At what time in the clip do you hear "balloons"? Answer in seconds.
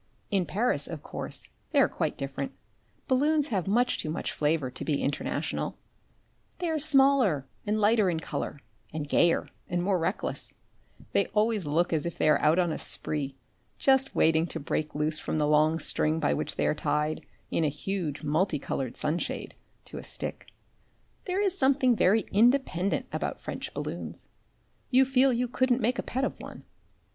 3.07-3.49, 23.71-24.29